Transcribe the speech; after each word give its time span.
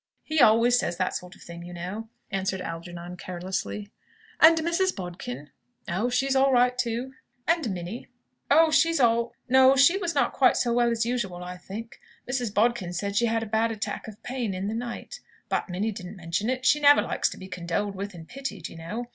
He 0.23 0.39
always 0.39 0.79
says 0.79 0.97
that 0.97 1.13
sort 1.15 1.35
of 1.35 1.43
thing, 1.43 1.61
you 1.63 1.73
know," 1.75 2.09
answered 2.31 2.59
Algernon 2.59 3.17
carelessly. 3.17 3.91
"And 4.39 4.57
Mrs. 4.57 4.95
Bodkin?" 4.95 5.51
"Oh, 5.87 6.09
she's 6.09 6.35
all 6.35 6.51
right, 6.51 6.75
too." 6.75 7.13
"And 7.47 7.69
Minnie?" 7.71 8.07
"Oh, 8.49 8.71
she's 8.71 8.99
all 8.99 9.35
no; 9.47 9.75
she 9.75 9.97
was 9.99 10.15
not 10.15 10.33
quite 10.33 10.57
so 10.57 10.73
well 10.73 10.89
as 10.89 11.05
usual, 11.05 11.43
I 11.43 11.55
think. 11.55 11.99
Mrs. 12.27 12.51
Bodkin 12.51 12.93
said 12.93 13.15
she 13.15 13.27
had 13.27 13.33
had 13.35 13.43
a 13.43 13.51
bad 13.51 13.71
attack 13.71 14.07
of 14.07 14.23
pain 14.23 14.55
in 14.55 14.67
the 14.67 14.73
night. 14.73 15.19
But 15.49 15.69
Minnie 15.69 15.91
didn't 15.91 16.15
mention 16.17 16.49
it. 16.49 16.65
She 16.65 16.79
never 16.79 17.03
likes 17.03 17.29
to 17.29 17.37
be 17.37 17.47
condoled 17.47 17.93
with 17.93 18.15
and 18.15 18.27
pitied, 18.27 18.69
you 18.69 18.77
know. 18.77 19.05